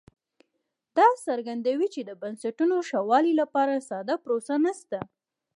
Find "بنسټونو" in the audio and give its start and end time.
2.21-2.75